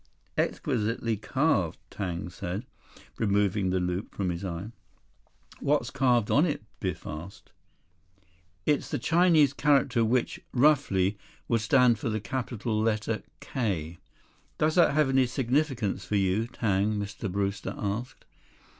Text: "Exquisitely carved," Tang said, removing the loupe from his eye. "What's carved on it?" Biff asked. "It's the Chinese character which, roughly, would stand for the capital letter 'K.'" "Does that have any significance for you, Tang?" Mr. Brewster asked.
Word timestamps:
"Exquisitely 0.35 1.15
carved," 1.15 1.77
Tang 1.91 2.27
said, 2.31 2.65
removing 3.19 3.69
the 3.69 3.79
loupe 3.79 4.15
from 4.15 4.31
his 4.31 4.43
eye. 4.43 4.71
"What's 5.59 5.91
carved 5.91 6.31
on 6.31 6.43
it?" 6.43 6.63
Biff 6.79 7.05
asked. 7.05 7.51
"It's 8.65 8.89
the 8.89 8.97
Chinese 8.97 9.53
character 9.53 10.03
which, 10.03 10.39
roughly, 10.53 11.19
would 11.47 11.61
stand 11.61 11.99
for 11.99 12.09
the 12.09 12.19
capital 12.19 12.81
letter 12.81 13.21
'K.'" 13.41 13.99
"Does 14.57 14.73
that 14.73 14.95
have 14.95 15.09
any 15.09 15.27
significance 15.27 16.03
for 16.03 16.15
you, 16.15 16.47
Tang?" 16.47 16.95
Mr. 16.95 17.31
Brewster 17.31 17.75
asked. 17.77 18.25